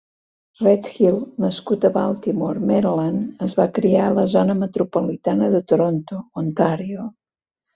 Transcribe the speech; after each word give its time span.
Redhill, 0.67 1.17
nascut 1.43 1.85
a 1.89 1.91
Baltimore, 1.97 2.63
Maryland, 2.71 3.29
es 3.49 3.55
va 3.59 3.67
criar 3.77 4.07
a 4.09 4.17
la 4.17 4.27
zona 4.35 4.57
metropolitana 4.63 5.51
de 5.57 5.63
Toronto, 5.75 6.23
Ontario. 6.45 7.07